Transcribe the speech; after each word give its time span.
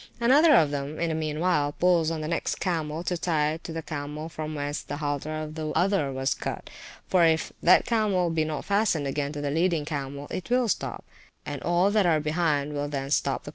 Another 0.19 0.55
of 0.55 0.71
them 0.71 0.99
in 0.99 1.09
the 1.09 1.13
meanwhile, 1.13 1.73
pulls 1.73 2.09
on 2.09 2.21
the 2.21 2.27
next 2.27 2.55
camel 2.55 3.03
to 3.03 3.15
tie 3.19 3.51
it 3.51 3.63
to 3.65 3.71
the 3.71 3.83
camel 3.83 4.29
from 4.29 4.55
whence 4.55 4.81
the 4.81 4.97
halter 4.97 5.35
of 5.39 5.53
the 5.53 5.69
other 5.75 6.11
was 6.11 6.33
cut; 6.33 6.71
for 7.07 7.23
if 7.23 7.53
that 7.61 7.85
camel 7.85 8.31
be 8.31 8.43
not 8.43 8.65
fastened 8.65 9.05
again 9.05 9.31
to 9.31 9.41
the 9.41 9.51
leading 9.51 9.85
camel, 9.85 10.25
it 10.31 10.49
will 10.49 10.67
stop, 10.67 11.05
and 11.45 11.61
all 11.61 11.91
that 11.91 12.07
are 12.07 12.19
behind 12.19 12.73
will 12.73 12.87
then 12.87 12.91
stop 12.91 12.91
of 12.91 12.91
course, 12.91 12.91
which 12.91 12.91
might 12.91 12.91
be 12.91 12.97
the 12.97 12.99
means 13.03 13.09
of 13.11 13.21
discovering 13.21 13.29
the 13.29 13.29
robbers. 13.29 13.49